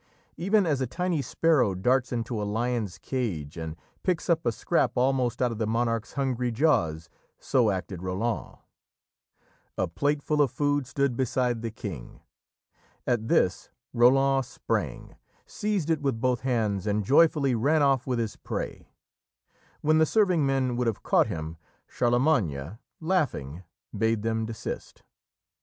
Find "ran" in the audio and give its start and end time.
17.53-17.83